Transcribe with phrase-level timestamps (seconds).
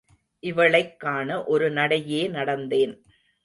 [0.39, 3.01] இவளைக் காண ஒரு நடையே நடந்தேன்.